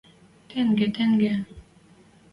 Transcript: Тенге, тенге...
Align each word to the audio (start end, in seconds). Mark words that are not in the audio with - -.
Тенге, 0.49 0.87
тенге... 0.95 1.33